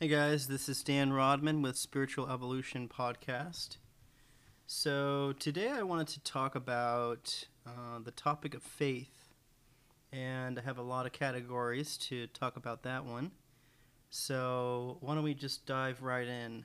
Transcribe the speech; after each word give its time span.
Hey 0.00 0.08
guys, 0.08 0.48
this 0.48 0.68
is 0.68 0.82
Dan 0.82 1.12
Rodman 1.12 1.62
with 1.62 1.76
Spiritual 1.76 2.28
Evolution 2.28 2.88
Podcast. 2.88 3.76
So 4.66 5.34
today 5.38 5.70
I 5.70 5.84
wanted 5.84 6.08
to 6.08 6.20
talk 6.20 6.56
about 6.56 7.46
uh, 7.64 8.00
the 8.04 8.10
topic 8.10 8.54
of 8.54 8.62
faith, 8.64 9.32
and 10.12 10.58
I 10.58 10.62
have 10.62 10.78
a 10.78 10.82
lot 10.82 11.06
of 11.06 11.12
categories 11.12 11.96
to 12.08 12.26
talk 12.26 12.56
about 12.56 12.82
that 12.82 13.04
one. 13.04 13.30
So 14.10 14.98
why 15.00 15.14
don't 15.14 15.22
we 15.22 15.32
just 15.32 15.64
dive 15.64 16.02
right 16.02 16.26
in? 16.26 16.64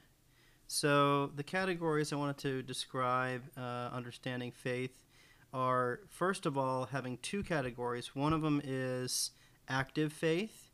So 0.67 1.27
the 1.27 1.43
categories 1.43 2.11
I 2.11 2.15
wanted 2.15 2.39
to 2.39 2.63
describe 2.63 3.43
uh, 3.55 3.89
understanding 3.93 4.51
faith 4.51 5.05
are 5.53 5.99
first 6.09 6.47
of 6.47 6.57
all 6.57 6.85
having 6.85 7.19
two 7.19 7.43
categories. 7.43 8.15
One 8.15 8.33
of 8.33 8.41
them 8.41 8.59
is 8.63 9.31
active 9.69 10.11
faith 10.11 10.68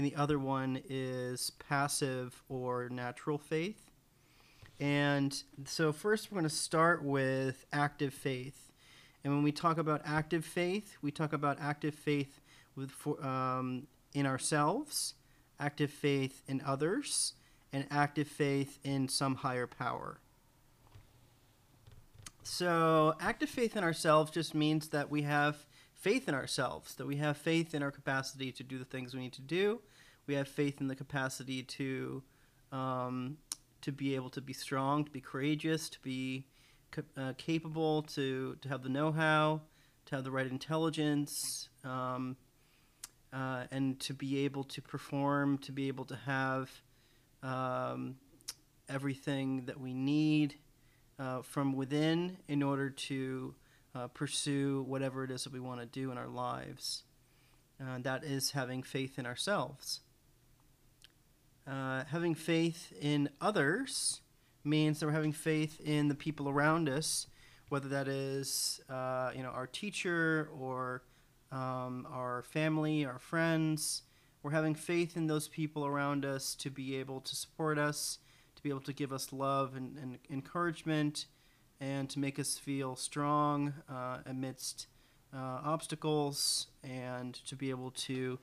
and 0.00 0.10
the 0.10 0.16
other 0.16 0.38
one 0.38 0.80
is 0.88 1.52
passive 1.68 2.42
or 2.48 2.88
natural 2.88 3.36
faith. 3.36 3.90
And 4.80 5.42
so, 5.66 5.92
first, 5.92 6.32
we're 6.32 6.36
going 6.36 6.48
to 6.48 6.54
start 6.56 7.04
with 7.04 7.66
active 7.70 8.14
faith. 8.14 8.72
And 9.22 9.34
when 9.34 9.42
we 9.42 9.52
talk 9.52 9.76
about 9.76 10.00
active 10.06 10.46
faith, 10.46 10.96
we 11.02 11.10
talk 11.10 11.34
about 11.34 11.58
active 11.60 11.94
faith 11.94 12.40
with, 12.74 12.92
um, 13.22 13.88
in 14.14 14.24
ourselves, 14.24 15.16
active 15.58 15.90
faith 15.90 16.40
in 16.48 16.62
others, 16.64 17.34
and 17.70 17.86
active 17.90 18.26
faith 18.26 18.78
in 18.82 19.06
some 19.06 19.34
higher 19.34 19.66
power. 19.66 20.18
So, 22.42 23.16
active 23.20 23.50
faith 23.50 23.76
in 23.76 23.84
ourselves 23.84 24.30
just 24.30 24.54
means 24.54 24.88
that 24.88 25.10
we 25.10 25.22
have 25.22 25.66
faith 26.00 26.28
in 26.28 26.34
ourselves, 26.34 26.94
that 26.94 27.06
we 27.06 27.16
have 27.16 27.36
faith 27.36 27.74
in 27.74 27.82
our 27.82 27.90
capacity 27.90 28.50
to 28.52 28.64
do 28.64 28.78
the 28.78 28.84
things 28.84 29.14
we 29.14 29.20
need 29.20 29.34
to 29.34 29.42
do. 29.42 29.80
We 30.26 30.34
have 30.34 30.48
faith 30.48 30.80
in 30.80 30.88
the 30.88 30.96
capacity 30.96 31.62
to 31.62 32.22
um, 32.72 33.36
to 33.82 33.92
be 33.92 34.14
able 34.14 34.30
to 34.30 34.40
be 34.40 34.52
strong, 34.52 35.04
to 35.04 35.10
be 35.10 35.20
courageous, 35.20 35.88
to 35.90 36.00
be 36.00 36.46
uh, 37.16 37.32
capable, 37.36 38.02
to 38.02 38.56
to 38.62 38.68
have 38.68 38.82
the 38.82 38.88
know-how, 38.88 39.60
to 40.06 40.14
have 40.16 40.24
the 40.24 40.30
right 40.30 40.46
intelligence, 40.46 41.68
um, 41.84 42.36
uh, 43.32 43.64
and 43.70 44.00
to 44.00 44.14
be 44.14 44.44
able 44.44 44.64
to 44.64 44.80
perform, 44.82 45.58
to 45.58 45.72
be 45.72 45.88
able 45.88 46.04
to 46.04 46.16
have 46.16 46.70
um, 47.42 48.16
everything 48.88 49.64
that 49.66 49.78
we 49.80 49.94
need 49.94 50.56
uh, 51.18 51.42
from 51.42 51.74
within 51.74 52.36
in 52.48 52.62
order 52.62 52.90
to 52.90 53.54
uh, 53.94 54.08
pursue 54.08 54.84
whatever 54.86 55.24
it 55.24 55.30
is 55.30 55.44
that 55.44 55.52
we 55.52 55.60
want 55.60 55.80
to 55.80 55.86
do 55.86 56.10
in 56.10 56.18
our 56.18 56.28
lives. 56.28 57.04
Uh, 57.80 57.98
that 58.00 58.24
is 58.24 58.50
having 58.50 58.82
faith 58.82 59.18
in 59.18 59.26
ourselves. 59.26 60.00
Uh, 61.66 62.04
having 62.04 62.34
faith 62.34 62.92
in 63.00 63.28
others 63.40 64.20
means 64.64 65.00
that 65.00 65.06
we're 65.06 65.12
having 65.12 65.32
faith 65.32 65.80
in 65.80 66.08
the 66.08 66.14
people 66.14 66.48
around 66.48 66.88
us, 66.88 67.26
whether 67.68 67.88
that 67.88 68.08
is 68.08 68.80
uh, 68.90 69.30
you 69.34 69.42
know 69.42 69.50
our 69.50 69.66
teacher 69.66 70.50
or 70.58 71.02
um, 71.52 72.06
our 72.10 72.42
family, 72.42 73.04
our 73.04 73.18
friends. 73.18 74.02
We're 74.42 74.52
having 74.52 74.74
faith 74.74 75.16
in 75.16 75.26
those 75.26 75.48
people 75.48 75.86
around 75.86 76.24
us 76.24 76.54
to 76.56 76.70
be 76.70 76.96
able 76.96 77.20
to 77.20 77.36
support 77.36 77.78
us, 77.78 78.18
to 78.56 78.62
be 78.62 78.70
able 78.70 78.80
to 78.80 78.92
give 78.92 79.12
us 79.12 79.32
love 79.32 79.76
and, 79.76 79.98
and 79.98 80.18
encouragement, 80.30 81.26
and 81.80 82.10
to 82.10 82.18
make 82.18 82.38
us 82.38 82.58
feel 82.58 82.94
strong 82.94 83.72
uh, 83.88 84.18
amidst 84.26 84.86
uh, 85.34 85.60
obstacles 85.64 86.66
and 86.82 87.34
to 87.46 87.56
be 87.56 87.70
able 87.70 87.90
to 87.92 88.38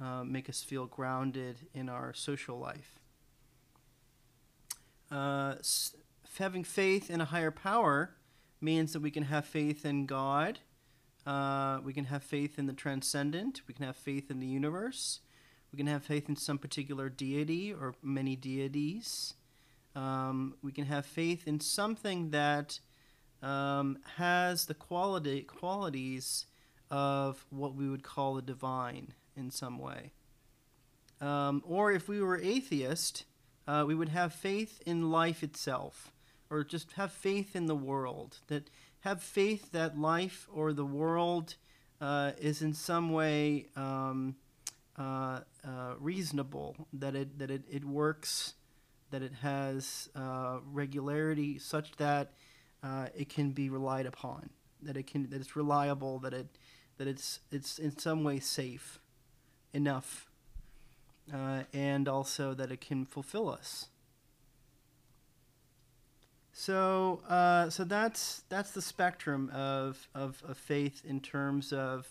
uh, 0.00 0.24
make 0.24 0.48
us 0.48 0.62
feel 0.62 0.86
grounded 0.86 1.56
in 1.74 1.88
our 1.88 2.12
social 2.12 2.58
life. 2.58 2.98
Uh, 5.10 5.54
having 6.38 6.64
faith 6.64 7.10
in 7.10 7.20
a 7.20 7.26
higher 7.26 7.50
power 7.50 8.14
means 8.60 8.92
that 8.92 9.00
we 9.00 9.10
can 9.10 9.24
have 9.24 9.44
faith 9.44 9.84
in 9.84 10.06
God. 10.06 10.60
Uh, 11.26 11.78
we 11.84 11.92
can 11.92 12.06
have 12.06 12.24
faith 12.24 12.58
in 12.58 12.66
the 12.66 12.72
transcendent. 12.72 13.60
We 13.68 13.74
can 13.74 13.84
have 13.84 13.96
faith 13.96 14.30
in 14.30 14.40
the 14.40 14.46
universe. 14.46 15.20
We 15.72 15.76
can 15.76 15.86
have 15.86 16.02
faith 16.02 16.28
in 16.28 16.36
some 16.36 16.58
particular 16.58 17.08
deity 17.08 17.72
or 17.72 17.94
many 18.02 18.34
deities. 18.36 19.34
Um, 19.94 20.54
we 20.62 20.72
can 20.72 20.86
have 20.86 21.04
faith 21.04 21.46
in 21.46 21.60
something 21.60 22.30
that 22.30 22.80
um, 23.42 23.98
has 24.16 24.66
the 24.66 24.74
quality 24.74 25.42
qualities 25.42 26.46
of 26.90 27.44
what 27.50 27.74
we 27.74 27.88
would 27.88 28.02
call 28.02 28.34
the 28.34 28.42
divine 28.42 29.14
in 29.36 29.50
some 29.50 29.78
way. 29.78 30.12
Um, 31.20 31.62
or 31.64 31.92
if 31.92 32.08
we 32.08 32.20
were 32.20 32.38
atheist, 32.38 33.24
uh, 33.66 33.84
we 33.86 33.94
would 33.94 34.08
have 34.08 34.34
faith 34.34 34.82
in 34.84 35.10
life 35.10 35.42
itself, 35.42 36.12
or 36.50 36.64
just 36.64 36.92
have 36.92 37.12
faith 37.12 37.54
in 37.54 37.66
the 37.66 37.76
world. 37.76 38.38
That 38.48 38.68
have 39.00 39.22
faith 39.22 39.72
that 39.72 39.98
life 39.98 40.48
or 40.52 40.72
the 40.72 40.84
world 40.84 41.54
uh, 42.00 42.32
is 42.40 42.60
in 42.60 42.74
some 42.74 43.12
way 43.12 43.66
um, 43.76 44.36
uh, 44.98 45.40
uh 45.64 45.94
reasonable, 45.98 46.76
that 46.92 47.14
it 47.14 47.38
that 47.38 47.50
it, 47.50 47.62
it 47.70 47.84
works, 47.84 48.54
that 49.12 49.22
it 49.22 49.32
has 49.42 50.08
uh, 50.16 50.58
regularity 50.72 51.58
such 51.58 51.92
that 51.96 52.32
uh, 52.82 53.06
it 53.16 53.28
can 53.28 53.52
be 53.52 53.70
relied 53.70 54.06
upon, 54.06 54.50
that 54.82 54.96
it 54.96 55.06
can 55.06 55.30
that 55.30 55.40
it's 55.40 55.54
reliable, 55.54 56.18
that 56.18 56.34
it 56.34 56.48
that 56.98 57.06
it's 57.06 57.40
it's 57.50 57.78
in 57.78 57.96
some 57.96 58.24
way 58.24 58.40
safe 58.40 58.98
enough, 59.72 60.28
uh, 61.32 61.62
and 61.72 62.08
also 62.08 62.52
that 62.54 62.72
it 62.72 62.80
can 62.80 63.06
fulfill 63.06 63.48
us. 63.48 63.88
So, 66.52 67.20
uh, 67.28 67.70
so 67.70 67.84
that's 67.84 68.42
that's 68.48 68.72
the 68.72 68.82
spectrum 68.82 69.50
of, 69.54 70.06
of, 70.14 70.42
of 70.46 70.58
faith 70.58 71.02
in 71.04 71.20
terms 71.20 71.72
of 71.72 72.06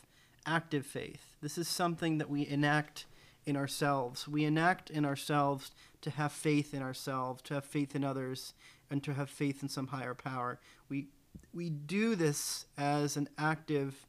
active 0.45 0.85
faith. 0.85 1.35
This 1.41 1.57
is 1.57 1.67
something 1.67 2.17
that 2.17 2.29
we 2.29 2.47
enact 2.47 3.05
in 3.45 3.55
ourselves. 3.55 4.27
We 4.27 4.45
enact 4.45 4.89
in 4.89 5.05
ourselves 5.05 5.71
to 6.01 6.09
have 6.11 6.31
faith 6.31 6.73
in 6.73 6.81
ourselves, 6.81 7.41
to 7.43 7.55
have 7.55 7.65
faith 7.65 7.95
in 7.95 8.03
others, 8.03 8.53
and 8.89 9.03
to 9.03 9.13
have 9.13 9.29
faith 9.29 9.61
in 9.61 9.69
some 9.69 9.87
higher 9.87 10.13
power. 10.13 10.59
We 10.89 11.07
we 11.53 11.69
do 11.69 12.15
this 12.15 12.65
as 12.77 13.17
an 13.17 13.29
active 13.37 14.05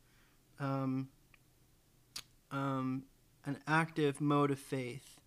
um, 0.61 1.09
um, 2.51 3.05
an 3.45 3.59
active 3.67 4.21
mode 4.21 4.51
of 4.51 4.59
faith. 4.59 5.19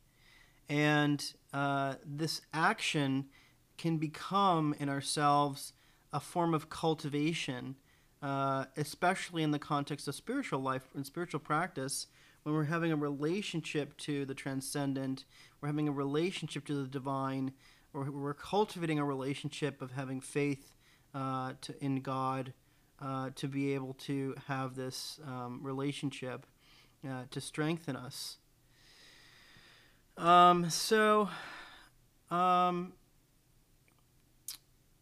And 0.69 1.23
uh, 1.53 1.95
this 2.05 2.41
action 2.53 3.25
can 3.77 3.97
become 3.97 4.75
in 4.79 4.89
ourselves 4.89 5.73
a 6.13 6.19
form 6.19 6.53
of 6.53 6.69
cultivation, 6.69 7.75
uh, 8.21 8.65
especially 8.77 9.43
in 9.43 9.51
the 9.51 9.59
context 9.59 10.07
of 10.07 10.15
spiritual 10.15 10.59
life 10.59 10.87
and 10.95 11.05
spiritual 11.05 11.39
practice, 11.39 12.07
when 12.45 12.53
we're 12.53 12.65
having 12.65 12.91
a 12.91 12.95
relationship 12.95 13.97
to 13.97 14.23
the 14.23 14.35
transcendent, 14.35 15.25
we're 15.59 15.67
having 15.67 15.87
a 15.87 15.91
relationship 15.91 16.63
to 16.63 16.75
the 16.75 16.87
divine, 16.87 17.51
or 17.91 18.11
we're 18.11 18.35
cultivating 18.35 18.99
a 18.99 19.03
relationship 19.03 19.81
of 19.81 19.93
having 19.93 20.21
faith 20.21 20.75
uh, 21.15 21.53
to, 21.61 21.83
in 21.83 22.01
God 22.01 22.53
uh, 23.01 23.31
to 23.33 23.47
be 23.47 23.73
able 23.73 23.95
to 23.95 24.35
have 24.45 24.75
this 24.75 25.19
um, 25.25 25.59
relationship 25.63 26.45
uh, 27.03 27.23
to 27.31 27.41
strengthen 27.41 27.95
us. 27.95 28.37
Um, 30.15 30.69
so, 30.69 31.29
um, 32.29 32.93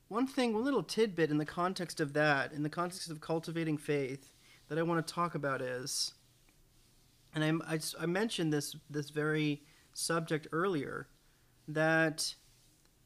one 0.08 0.28
thing, 0.28 0.54
one 0.54 0.64
little 0.64 0.82
tidbit 0.82 1.30
in 1.30 1.40
the 1.40 1.46
context 1.46 2.00
of 2.00 2.14
that, 2.14 2.54
in 2.54 2.64
the 2.64 2.70
context 2.70 3.10
of 3.12 3.20
cultivating 3.20 3.78
faith, 3.78 4.32
that 4.70 4.78
I 4.78 4.82
want 4.84 5.06
to 5.06 5.14
talk 5.14 5.36
about 5.36 5.62
is, 5.62 6.14
and 7.36 7.62
I, 7.68 7.74
I, 7.76 7.80
I 8.02 8.06
mentioned 8.06 8.54
this 8.54 8.76
this 8.90 9.10
very 9.10 9.64
subject 9.94 10.48
earlier, 10.52 11.08
that 11.68 12.36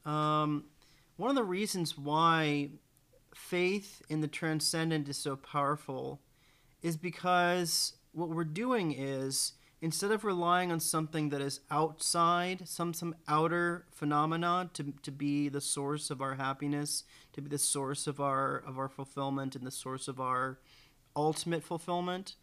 um, 0.06 0.66
one 1.18 1.30
of 1.30 1.36
the 1.36 1.44
reasons 1.44 1.98
why 1.98 2.70
faith 3.36 4.02
in 4.10 4.22
the 4.22 4.28
transcendent 4.28 5.08
is 5.10 5.18
so 5.18 5.36
powerful 5.36 6.22
is 6.82 6.98
because 6.98 7.94
what 8.14 8.30
we're 8.30 8.44
doing 8.44 8.94
is 8.98 9.54
instead 9.82 10.12
of 10.12 10.24
relying 10.24 10.72
on 10.72 10.80
something 10.80 11.30
that 11.30 11.42
is 11.42 11.60
outside, 11.70 12.68
some 12.68 12.94
some 12.94 13.16
outer 13.28 13.86
phenomena 13.92 14.70
to, 14.74 14.94
to 15.04 15.12
be 15.12 15.50
the 15.50 15.62
source 15.62 16.10
of 16.10 16.22
our 16.22 16.36
happiness, 16.36 17.04
to 17.34 17.42
be 17.42 17.50
the 17.50 17.58
source 17.58 18.08
of 18.08 18.20
our 18.20 18.58
of 18.66 18.80
our 18.80 18.90
fulfillment 18.90 19.56
and 19.56 19.66
the 19.66 19.72
source 19.72 20.08
of 20.08 20.20
our 20.20 20.60
ultimate 21.16 21.64
fulfillment, 21.64 22.36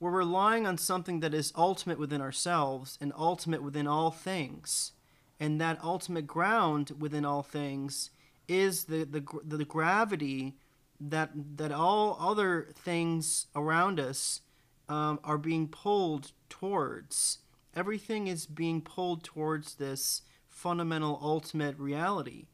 we're 0.00 0.10
relying 0.10 0.66
on 0.66 0.78
something 0.78 1.20
that 1.20 1.34
is 1.34 1.52
ultimate 1.56 1.98
within 1.98 2.20
ourselves 2.20 2.98
and 3.00 3.12
ultimate 3.16 3.62
within 3.62 3.86
all 3.86 4.10
things. 4.10 4.92
And 5.40 5.60
that 5.60 5.82
ultimate 5.82 6.26
ground 6.26 6.92
within 6.98 7.24
all 7.24 7.42
things 7.42 8.10
is 8.46 8.84
the, 8.84 9.04
the, 9.04 9.24
the 9.44 9.64
gravity 9.64 10.56
that, 11.00 11.30
that 11.56 11.72
all 11.72 12.16
other 12.20 12.68
things 12.74 13.46
around 13.54 14.00
us 14.00 14.40
um, 14.88 15.20
are 15.22 15.38
being 15.38 15.68
pulled 15.68 16.32
towards 16.48 17.38
everything 17.78 18.26
is 18.26 18.44
being 18.46 18.80
pulled 18.80 19.22
towards 19.22 19.76
this 19.76 20.22
fundamental 20.48 21.18
ultimate 21.22 21.78
reality 21.78 22.46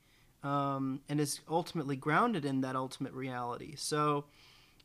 um, 0.42 1.00
and 1.08 1.18
is 1.18 1.40
ultimately 1.48 1.96
grounded 1.96 2.44
in 2.44 2.60
that 2.60 2.76
ultimate 2.76 3.12
reality. 3.14 3.74
So 3.76 4.26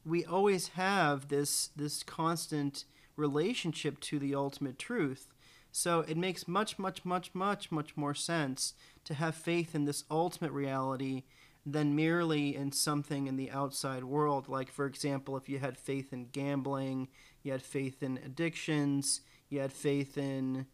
we 0.05 0.25
always 0.25 0.69
have 0.69 1.27
this 1.27 1.69
this 1.75 2.03
constant 2.03 2.85
relationship 3.15 3.99
to 3.99 4.19
the 4.19 4.33
ultimate 4.33 4.79
truth. 4.79 5.27
So 5.71 5.99
it 6.01 6.17
makes 6.17 6.47
much, 6.47 6.79
much, 6.79 7.05
much, 7.05 7.35
much, 7.35 7.71
much 7.71 7.95
more 7.95 8.15
sense 8.15 8.73
to 9.05 9.13
have 9.13 9.35
faith 9.35 9.75
in 9.75 9.85
this 9.85 10.03
ultimate 10.09 10.51
reality 10.51 11.23
than 11.65 11.95
merely 11.95 12.55
in 12.55 12.71
something 12.71 13.27
in 13.27 13.35
the 13.35 13.51
outside 13.51 14.03
world. 14.03 14.47
Like, 14.47 14.71
for 14.71 14.85
example, 14.85 15.37
if 15.37 15.47
you 15.47 15.59
had 15.59 15.77
faith 15.77 16.11
in 16.11 16.29
gambling, 16.31 17.09
you 17.43 17.51
had 17.51 17.61
faith 17.61 18.01
in 18.01 18.17
addictions, 18.25 19.21
you 19.49 19.59
had 19.59 19.71
faith 19.71 20.17
in, 20.17 20.65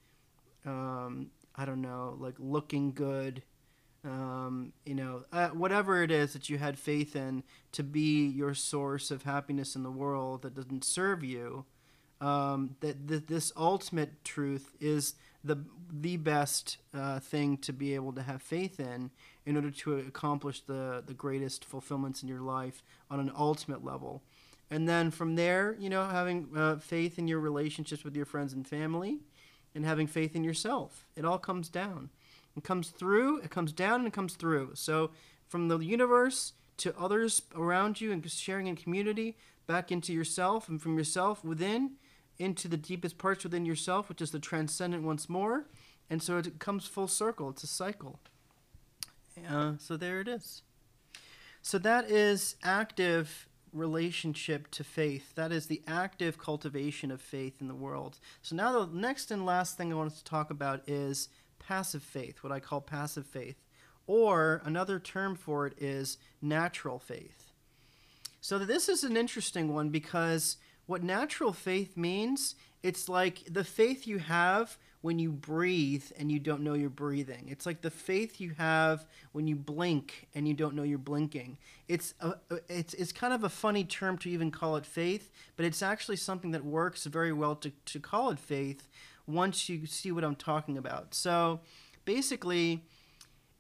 um, 0.66 1.31
I 1.56 1.66
don't 1.66 1.81
know, 1.81 2.16
like 2.19 2.36
looking 2.39 2.94
good, 2.94 3.44
um, 4.06 4.74
you 4.86 4.96
know, 4.96 5.24
uh, 5.31 5.50
whatever 5.50 6.04
it 6.04 6.12
is 6.12 6.34
that 6.34 6.50
you 6.50 6.57
had 6.57 6.78
faith 6.78 7.16
in 7.16 7.44
to 7.72 7.84
be 7.84 8.28
your 8.28 8.54
source 8.54 9.12
of 9.12 9.24
happiness 9.24 9.75
in 9.75 9.84
the 9.84 9.92
world 9.92 10.44
that 10.44 10.56
doesn't 10.56 10.84
serve 10.84 11.24
you, 11.24 11.66
um, 12.22 12.75
that 12.80 13.07
th- 13.07 13.24
this 13.28 13.52
ultimate 13.57 14.24
truth 14.24 14.72
is 14.80 15.16
the 15.44 15.57
the 15.92 16.18
best 16.18 16.78
uh, 16.94 17.19
thing 17.19 17.57
to 17.57 17.72
be 17.72 17.94
able 17.94 18.12
to 18.13 18.24
have 18.24 18.42
faith 18.42 18.80
in 18.80 19.12
in 19.46 19.56
order 19.56 19.72
to 19.72 19.98
accomplish 19.98 20.62
the 20.62 21.04
the 21.06 21.13
greatest 21.13 21.66
fulfillments 21.66 22.24
in 22.24 22.30
your 22.30 22.42
life 22.42 22.84
on 23.10 23.19
an 23.19 23.31
ultimate 23.38 23.84
level. 23.84 24.24
And 24.72 24.90
then 24.90 25.12
from 25.12 25.36
there, 25.36 25.75
you 25.80 25.90
know, 25.90 26.08
having 26.08 26.50
uh, 26.56 26.78
faith 26.78 27.19
in 27.19 27.28
your 27.28 27.40
relationships 27.40 28.04
with 28.04 28.16
your 28.16 28.25
friends 28.25 28.54
and 28.54 28.68
family, 28.68 29.19
and 29.75 29.86
having 29.86 30.08
faith 30.08 30.36
in 30.36 30.44
yourself. 30.44 31.06
It 31.16 31.25
all 31.25 31.38
comes 31.38 31.69
down. 31.69 32.10
It 32.56 32.63
comes 32.63 32.90
through, 32.90 33.40
it 33.42 33.50
comes 33.50 33.74
down, 33.74 34.02
and 34.02 34.07
it 34.07 34.13
comes 34.13 34.36
through. 34.36 34.72
So 34.75 35.12
from 35.48 35.68
the 35.68 35.80
universe 35.80 36.54
to 36.78 36.98
others 36.98 37.42
around 37.56 38.02
you 38.02 38.12
and 38.12 38.30
sharing 38.30 38.68
in 38.68 38.75
community, 38.75 39.38
back 39.68 39.92
into 39.92 40.13
yourself, 40.13 40.69
and 40.69 40.81
from 40.81 40.98
yourself 40.98 41.44
within 41.44 41.92
into 42.38 42.68
the 42.68 42.78
deepest 42.78 43.18
parts 43.18 43.44
within 43.44 43.66
yourself, 43.66 44.10
which 44.10 44.22
is 44.22 44.31
the 44.31 44.40
transcendent 44.40 45.04
once 45.04 45.30
more. 45.30 45.66
And 46.10 46.22
so 46.22 46.38
it 46.38 46.60
comes 46.60 46.86
full 46.86 47.07
circle. 47.07 47.50
It's 47.50 47.63
a 47.63 47.68
cycle. 47.68 48.19
Uh, 49.50 49.74
so 49.80 49.98
there 49.98 50.22
it 50.22 50.28
is. 50.28 50.62
So 51.62 51.78
that 51.80 52.10
is 52.10 52.56
active 52.63 53.48
relationship 53.74 54.69
to 54.72 54.84
faith. 54.84 55.36
That 55.36 55.51
is 55.51 55.68
the 55.68 55.81
active 55.88 56.38
cultivation 56.38 57.12
of 57.12 57.22
faith 57.22 57.60
in 57.60 57.68
the 57.68 57.75
world. 57.75 58.19
So 58.42 58.56
now 58.56 58.86
the 58.86 58.98
next 58.98 59.31
and 59.31 59.46
last 59.46 59.75
thing 59.75 59.92
I 59.92 59.96
want 59.96 60.16
to 60.16 60.24
talk 60.24 60.50
about 60.50 60.88
is 60.88 61.28
passive 61.68 62.04
faith, 62.04 62.44
what 62.44 62.52
I 62.52 62.60
call 62.60 62.82
passive 62.82 63.26
faith. 63.26 63.56
Or 64.08 64.62
another 64.64 65.00
term 65.00 65.36
for 65.36 65.66
it 65.66 65.74
is 65.80 66.18
natural 66.42 67.00
faith. 67.00 67.52
So 68.42 68.60
this 68.60 68.88
is 68.88 69.04
an 69.04 69.18
interesting 69.18 69.74
one 69.74 69.90
because 69.90 70.58
what 70.86 71.02
natural 71.02 71.52
faith 71.52 71.98
means, 71.98 72.56
it's 72.84 73.10
like 73.10 73.42
the 73.50 73.64
faith 73.64 74.06
you 74.06 74.20
have 74.20 74.78
when 75.02 75.20
you 75.20 75.32
breathe 75.32 76.04
and 76.18 76.32
you 76.32 76.40
don't 76.40 76.62
know 76.62 76.74
you're 76.74 76.90
breathing. 76.90 77.48
It's 77.48 77.66
like 77.66 77.82
the 77.82 77.92
faith 77.92 78.40
you 78.40 78.52
have 78.58 79.06
when 79.32 79.48
you 79.48 79.56
blink 79.56 80.28
and 80.34 80.48
you 80.48 80.54
don't 80.54 80.76
know 80.76 80.84
you're 80.84 80.98
blinking. 80.98 81.58
It's 81.88 82.14
a, 82.22 82.34
it's 82.68 82.94
it's 82.96 83.12
kind 83.12 83.34
of 83.34 83.44
a 83.44 83.50
funny 83.50 83.84
term 83.84 84.18
to 84.20 84.30
even 84.30 84.52
call 84.52 84.76
it 84.78 84.86
faith, 84.86 85.32
but 85.58 85.66
it's 85.66 85.84
actually 85.84 86.18
something 86.18 86.52
that 86.52 86.66
works 86.66 87.06
very 87.06 87.34
well 87.34 87.56
to, 87.58 87.72
to 87.86 88.00
call 88.00 88.30
it 88.32 88.40
faith 88.40 88.88
once 89.27 89.69
you 89.69 89.86
see 89.86 90.12
what 90.12 90.24
I'm 90.24 90.36
talking 90.36 90.77
about. 90.77 91.13
So 91.13 91.62
basically 92.06 92.83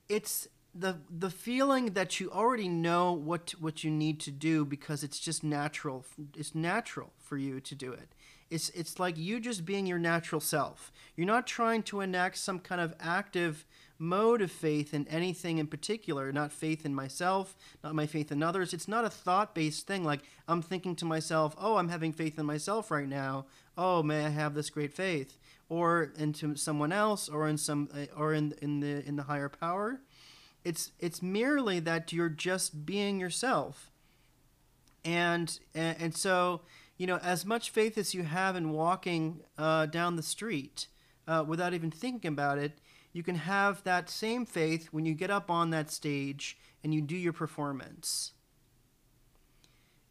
it's 0.07 0.47
the 0.73 0.97
the 1.09 1.29
feeling 1.29 1.93
that 1.93 2.19
you 2.19 2.29
already 2.31 2.67
know 2.67 3.13
what 3.13 3.55
what 3.59 3.83
you 3.83 3.89
need 3.89 4.19
to 4.19 4.31
do 4.31 4.65
because 4.65 5.03
it's 5.03 5.19
just 5.19 5.43
natural 5.43 6.05
it's 6.35 6.53
natural 6.53 7.13
for 7.17 7.37
you 7.37 7.59
to 7.61 7.75
do 7.75 7.93
it. 7.93 8.09
It's 8.49 8.69
it's 8.69 8.99
like 8.99 9.17
you 9.17 9.39
just 9.39 9.65
being 9.65 9.87
your 9.87 9.97
natural 9.97 10.41
self. 10.41 10.91
You're 11.15 11.27
not 11.27 11.47
trying 11.47 11.83
to 11.83 12.01
enact 12.01 12.37
some 12.37 12.59
kind 12.59 12.81
of 12.81 12.93
active 12.99 13.65
mode 13.97 14.41
of 14.41 14.51
faith 14.51 14.93
in 14.93 15.07
anything 15.07 15.57
in 15.57 15.65
particular 15.67 16.29
not 16.29 16.51
faith 16.51 16.85
in 16.85 16.93
myself 16.93 17.55
not 17.81 17.95
my 17.95 18.05
faith 18.05 18.29
in 18.29 18.43
others. 18.43 18.73
It's 18.73 18.89
not 18.89 19.05
a 19.05 19.09
thought-based 19.09 19.87
thing 19.87 20.03
like 20.03 20.21
i'm 20.49 20.61
thinking 20.61 20.97
to 20.97 21.05
myself 21.05 21.55
oh 21.57 21.77
i'm 21.77 21.87
having 21.87 22.11
faith 22.11 22.37
in 22.37 22.45
myself 22.45 22.91
right 22.91 23.07
now. 23.07 23.45
Oh 23.77 24.03
may 24.03 24.25
i 24.25 24.29
have 24.29 24.53
this 24.53 24.69
great 24.69 24.93
faith 24.93 25.37
or 25.69 26.11
into 26.17 26.55
someone 26.55 26.91
else 26.91 27.27
or 27.27 27.47
in 27.47 27.57
some 27.57 27.89
or 28.15 28.33
in 28.33 28.53
in 28.61 28.79
the 28.79 29.07
in 29.07 29.15
the 29.15 29.23
higher 29.23 29.49
power 29.49 29.99
it's 30.65 30.91
it's 30.99 31.21
merely 31.21 31.79
that 31.79 32.11
you're 32.11 32.27
just 32.27 32.85
being 32.85 33.19
yourself. 33.19 33.91
And 35.05 35.57
and, 35.73 35.95
and 36.01 36.15
so 36.15 36.61
you 36.97 37.07
know, 37.07 37.17
as 37.17 37.45
much 37.45 37.69
faith 37.69 37.97
as 37.97 38.13
you 38.13 38.23
have 38.23 38.55
in 38.55 38.71
walking 38.71 39.41
uh, 39.57 39.85
down 39.85 40.15
the 40.15 40.23
street 40.23 40.87
uh, 41.27 41.43
without 41.45 41.73
even 41.73 41.91
thinking 41.91 42.29
about 42.29 42.57
it, 42.57 42.79
you 43.11 43.21
can 43.21 43.35
have 43.35 43.83
that 43.83 44.09
same 44.09 44.45
faith 44.45 44.87
when 44.91 45.05
you 45.05 45.13
get 45.13 45.29
up 45.29 45.51
on 45.51 45.69
that 45.69 45.91
stage 45.91 46.57
and 46.83 46.93
you 46.93 47.01
do 47.01 47.15
your 47.15 47.33
performance. 47.33 48.31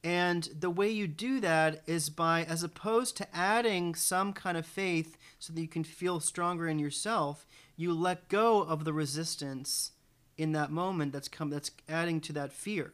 And 0.05 0.51
the 0.61 0.69
way 0.69 0.91
you 0.91 1.07
do 1.07 1.41
that 1.41 1.83
is 1.87 2.11
by, 2.11 2.45
as 2.45 2.63
opposed 2.63 3.17
to 3.17 3.35
adding 3.35 3.95
some 3.95 4.35
kind 4.35 4.59
of 4.59 4.67
faith 4.67 5.17
so 5.39 5.51
that 5.55 5.61
you 5.61 5.67
can 5.67 5.83
feel 5.83 6.21
stronger 6.21 6.69
in 6.69 6.79
yourself, 6.79 7.47
you 7.75 7.95
let 7.95 8.29
go 8.29 8.61
of 8.61 8.85
the 8.85 8.93
resistance 8.93 9.93
in 10.37 10.53
that 10.53 10.71
moment 10.71 11.13
that's 11.15 11.29
come 11.29 11.49
that's 11.49 11.71
adding 11.89 12.21
to 12.21 12.35
that 12.35 12.53
fear. 12.53 12.93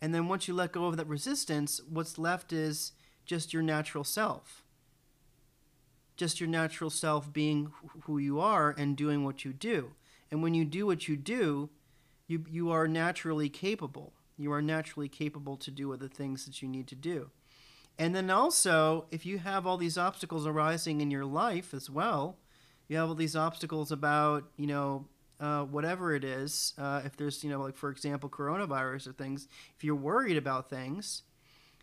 And 0.00 0.12
then 0.12 0.26
once 0.26 0.48
you 0.48 0.54
let 0.54 0.72
go 0.72 0.86
of 0.86 0.96
that 0.96 1.06
resistance, 1.06 1.80
what's 1.88 2.18
left 2.18 2.52
is 2.52 2.92
just 3.24 3.52
your 3.52 3.62
natural 3.62 4.02
self. 4.02 4.64
Just 6.16 6.40
your 6.40 6.48
natural 6.48 6.90
self 6.90 7.32
being 7.32 7.70
who 8.02 8.18
you 8.18 8.40
are 8.40 8.74
and 8.76 8.96
doing 8.96 9.24
what 9.24 9.44
you 9.44 9.52
do. 9.52 9.92
And 10.32 10.42
when 10.42 10.54
you 10.54 10.64
do 10.64 10.84
what 10.84 11.06
you 11.06 11.16
do, 11.16 11.70
you, 12.26 12.44
you 12.50 12.72
are 12.72 12.88
naturally 12.88 13.48
capable. 13.48 14.12
You 14.36 14.52
are 14.52 14.62
naturally 14.62 15.08
capable 15.08 15.56
to 15.58 15.70
do 15.70 15.96
the 15.96 16.08
things 16.08 16.44
that 16.46 16.62
you 16.62 16.68
need 16.68 16.88
to 16.88 16.94
do. 16.94 17.30
And 17.98 18.14
then 18.14 18.30
also, 18.30 19.06
if 19.10 19.26
you 19.26 19.38
have 19.38 19.66
all 19.66 19.76
these 19.76 19.98
obstacles 19.98 20.46
arising 20.46 21.00
in 21.00 21.10
your 21.10 21.26
life 21.26 21.74
as 21.74 21.90
well, 21.90 22.38
you 22.88 22.96
have 22.96 23.08
all 23.08 23.14
these 23.14 23.36
obstacles 23.36 23.92
about, 23.92 24.44
you 24.56 24.66
know, 24.66 25.06
uh, 25.40 25.64
whatever 25.64 26.14
it 26.14 26.24
is, 26.24 26.72
uh, 26.78 27.02
if 27.04 27.16
there's, 27.16 27.42
you 27.42 27.50
know, 27.50 27.60
like 27.60 27.76
for 27.76 27.90
example, 27.90 28.30
coronavirus 28.30 29.08
or 29.08 29.12
things, 29.12 29.48
if 29.76 29.84
you're 29.84 29.94
worried 29.94 30.36
about 30.36 30.70
things, 30.70 31.22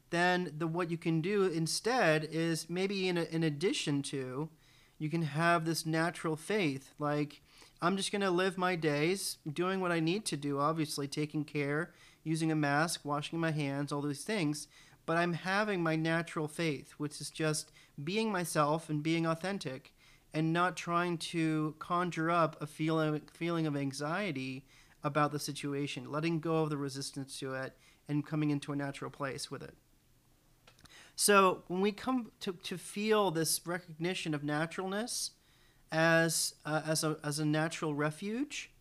then 0.10 0.54
the 0.58 0.66
what 0.68 0.90
you 0.90 0.98
can 0.98 1.22
do 1.22 1.44
instead 1.44 2.28
is 2.32 2.70
maybe 2.70 3.08
in, 3.08 3.18
a, 3.18 3.24
in 3.24 3.44
addition 3.44 4.02
to, 4.02 4.50
you 4.98 5.10
can 5.10 5.22
have 5.22 5.66
this 5.66 5.86
natural 5.86 6.36
faith. 6.36 6.94
Like, 7.00 7.42
I'm 7.82 7.96
just 7.96 8.12
going 8.12 8.22
to 8.22 8.32
live 8.32 8.58
my 8.58 8.76
days 8.76 9.38
doing 9.52 9.80
what 9.80 9.92
I 9.92 10.00
need 10.00 10.26
to 10.26 10.38
do, 10.38 10.60
obviously, 10.60 11.08
taking 11.08 11.46
care, 11.46 11.94
using 12.24 12.52
a 12.52 12.56
mask, 12.56 13.02
washing 13.04 13.40
my 13.40 13.52
hands, 13.52 13.92
all 13.92 14.02
these 14.02 14.24
things. 14.24 14.68
But 15.06 15.18
I'm 15.18 15.34
having 15.34 15.82
my 15.82 15.96
natural 15.96 16.48
faith, 16.48 16.92
which 16.98 17.20
is 17.20 17.30
just 17.30 17.72
being 18.04 18.32
myself 18.32 18.90
and 18.90 19.02
being 19.02 19.26
authentic 19.26 19.94
and 20.34 20.54
not 20.54 20.78
trying 20.78 21.18
to 21.18 21.76
conjure 21.80 22.30
up 22.30 22.62
a 22.62 22.68
feeling 22.68 23.22
feeling 23.34 23.66
of 23.66 23.76
anxiety 23.76 24.66
about 25.04 25.32
the 25.32 25.40
situation, 25.40 26.12
letting 26.12 26.40
go 26.40 26.58
of 26.58 26.70
the 26.70 26.78
resistance 26.78 27.40
to 27.40 27.54
it 27.56 27.76
and 28.08 28.26
coming 28.26 28.50
into 28.50 28.72
a 28.72 28.76
natural 28.76 29.10
place 29.10 29.50
with 29.50 29.64
it. 29.64 29.76
So 31.16 31.64
when 31.68 31.82
we 31.82 31.92
come 31.92 32.32
to, 32.42 32.54
to 32.54 32.78
feel 32.78 33.32
this 33.32 33.62
recognition 33.66 34.34
of 34.34 34.44
naturalness 34.44 35.32
as 35.92 36.54
uh, 36.66 36.82
as 36.86 37.04
a 37.04 37.18
as 37.24 37.40
a 37.40 37.46
natural 37.46 37.94
refuge, 37.94 38.72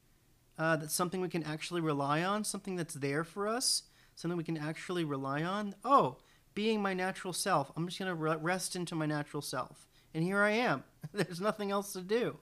uh, 0.59 0.77
that's 0.77 0.95
something 0.95 1.21
we 1.21 1.29
can 1.29 1.45
actually 1.45 1.81
rely 1.81 2.23
on, 2.23 2.45
something 2.45 2.77
that's 2.77 2.95
there 2.95 3.25
for 3.25 3.47
us, 3.47 3.85
something 4.17 4.37
we 4.37 4.45
can 4.45 4.59
actually 4.59 5.05
rely 5.05 5.43
on. 5.43 5.75
Oh, 5.85 6.19
being 6.55 6.83
my 6.83 6.95
natural 6.95 7.33
self, 7.33 7.71
I'm 7.77 7.87
just 7.87 7.99
gonna 7.99 8.15
rest 8.15 8.75
into 8.75 8.95
my 8.95 9.07
natural 9.07 9.43
self 9.43 9.89
and 10.15 10.25
here 10.25 10.43
I 10.43 10.51
am. 10.51 10.85
There's 11.13 11.41
nothing 11.41 11.71
else 11.71 11.93
to 11.93 12.01
do. 12.01 12.39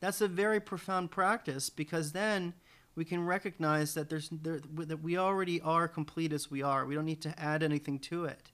That's 0.00 0.20
a 0.20 0.28
very 0.28 0.60
profound 0.60 1.10
practice 1.10 1.70
because 1.70 2.12
then 2.12 2.54
we 2.94 3.04
can 3.04 3.24
recognize 3.24 3.94
that 3.94 4.10
there's 4.10 4.28
there, 4.30 4.60
that 4.74 5.02
we 5.02 5.16
already 5.16 5.60
are 5.60 5.86
complete 5.86 6.32
as 6.32 6.50
we 6.50 6.62
are. 6.62 6.84
We 6.84 6.94
don't 6.94 7.04
need 7.04 7.22
to 7.22 7.38
add 7.38 7.62
anything 7.62 7.98
to 8.00 8.24
it. 8.24 8.50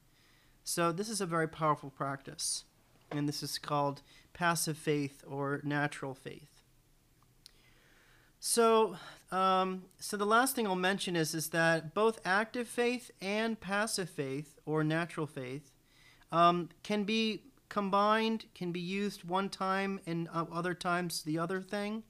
So 0.62 0.92
this 0.92 1.08
is 1.08 1.20
a 1.20 1.26
very 1.26 1.48
powerful 1.48 1.90
practice, 1.90 2.64
and 3.10 3.26
this 3.26 3.42
is 3.42 3.58
called 3.58 4.02
passive 4.34 4.76
faith 4.76 5.24
or 5.26 5.60
natural 5.64 6.14
faith. 6.14 6.57
So, 8.40 8.96
um, 9.32 9.84
so 9.98 10.16
the 10.16 10.26
last 10.26 10.54
thing 10.54 10.66
I'll 10.66 10.76
mention 10.76 11.16
is 11.16 11.34
is 11.34 11.50
that 11.50 11.94
both 11.94 12.20
active 12.24 12.68
faith 12.68 13.10
and 13.20 13.58
passive 13.60 14.08
faith 14.08 14.58
or 14.64 14.84
natural 14.84 15.26
faith 15.26 15.72
um, 16.30 16.68
can 16.82 17.04
be 17.04 17.42
combined 17.68 18.46
can 18.54 18.72
be 18.72 18.80
used 18.80 19.24
one 19.24 19.48
time 19.48 20.00
and 20.06 20.26
uh, 20.32 20.46
other 20.50 20.72
times 20.72 21.22
the 21.22 21.38
other 21.38 21.60
thing 21.60 22.02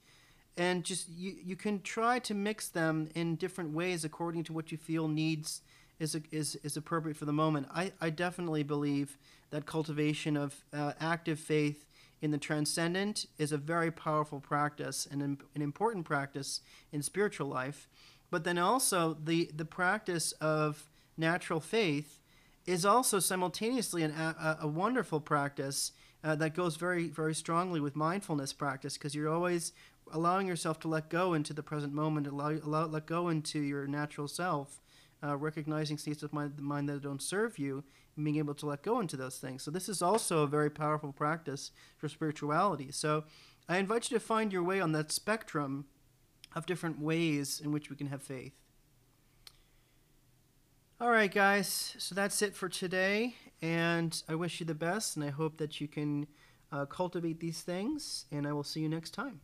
and 0.57 0.85
just 0.85 1.09
you, 1.09 1.35
you 1.45 1.57
can 1.57 1.81
try 1.83 2.19
to 2.19 2.35
mix 2.35 2.69
them 2.69 3.09
in 3.15 3.37
different 3.37 3.73
ways 3.73 4.05
according 4.05 4.45
to 4.45 4.53
what 4.53 4.71
you 4.71 4.79
feel 4.79 5.09
needs 5.09 5.63
is, 5.99 6.17
is, 6.31 6.57
is 6.63 6.77
appropriate 6.77 7.17
for 7.17 7.25
the 7.25 7.33
moment. 7.33 7.67
I, 7.75 7.93
I 8.01 8.11
definitely 8.11 8.63
believe 8.63 9.19
that 9.51 9.67
cultivation 9.67 10.37
of 10.37 10.65
uh, 10.73 10.93
active 11.01 11.41
faith 11.41 11.85
in 12.21 12.31
the 12.31 12.39
transcendent 12.39 13.27
is 13.39 13.53
a 13.53 13.59
very 13.59 13.91
powerful 13.91 14.41
practice 14.41 15.07
and 15.11 15.23
an, 15.23 15.39
an 15.55 15.63
important 15.63 16.05
practice 16.05 16.61
in 16.93 17.03
spiritual 17.03 17.49
life. 17.49 17.89
But 18.31 18.45
then 18.45 18.59
also 18.59 19.17
the, 19.23 19.51
the 19.55 19.65
practice 19.65 20.33
of 20.33 20.89
natural 21.17 21.61
faith 21.61 22.19
is 22.67 22.85
also 22.85 23.19
simultaneously 23.19 24.03
an, 24.03 24.11
a, 24.11 24.59
a 24.63 24.69
wonderful 24.69 25.21
practice 25.21 25.93
uh, 26.23 26.35
that 26.35 26.55
goes 26.55 26.77
very, 26.77 27.09
very 27.09 27.35
strongly 27.35 27.81
with 27.81 27.97
mindfulness 27.97 28.53
practice 28.53 28.99
because 28.99 29.15
you're 29.15 29.33
always 29.33 29.73
allowing 30.13 30.47
yourself 30.47 30.81
to 30.81 30.89
let 30.89 31.09
go 31.09 31.35
into 31.35 31.53
the 31.53 31.63
present 31.63 31.93
moment, 31.93 32.27
allow, 32.27 32.51
allow 32.51 32.87
let 32.87 33.07
go 33.07 33.29
into 33.29 33.61
your 33.61 33.87
natural 33.87 34.27
self, 34.27 34.81
uh, 35.23 35.37
recognizing 35.37 35.99
states 35.99 36.23
of 36.23 36.33
mind, 36.33 36.59
mind 36.59 36.89
that 36.89 37.03
don't 37.03 37.23
serve 37.23 37.59
you, 37.59 37.85
and 38.19 38.25
being 38.25 38.37
able 38.37 38.55
to 38.55 38.67
let 38.67 38.83
go 38.83 39.01
into 39.01 39.17
those 39.17 39.39
things. 39.39 39.63
So 39.63 39.71
this 39.71 39.89
is 39.89 40.03
also 40.03 40.43
a 40.43 40.47
very 40.47 40.69
powerful 40.69 41.13
practice 41.13 41.71
for 41.97 42.09
spirituality. 42.09 42.91
So 42.91 43.25
I 43.69 43.79
invite 43.79 44.11
you 44.11 44.19
to 44.19 44.25
find 44.25 44.53
your 44.53 44.63
way 44.63 44.81
on 44.81 44.93
that 44.93 45.11
spectrum 45.13 45.87
of 46.55 46.67
different 46.67 47.01
ways 47.01 47.61
in 47.61 47.73
which 47.73 47.89
we 47.89 47.97
can 47.97 48.09
have 48.09 48.23
faith. 48.23 48.53
All 51.01 51.11
right, 51.11 51.33
guys. 51.33 51.95
So 51.99 52.15
that's 52.15 52.43
it 52.43 52.57
for 52.57 52.69
today. 52.69 53.37
And 53.63 54.21
I 54.29 54.35
wish 54.35 54.59
you 54.59 54.67
the 54.67 54.75
best, 54.75 55.17
and 55.17 55.25
I 55.25 55.31
hope 55.31 55.59
that 55.59 55.81
you 55.81 55.87
can 55.87 56.27
uh, 56.73 56.87
cultivate 56.87 57.39
these 57.39 57.61
things. 57.63 58.27
And 58.33 58.47
I 58.49 58.53
will 58.53 58.65
see 58.65 58.81
you 58.81 58.89
next 58.89 59.13
time. 59.13 59.41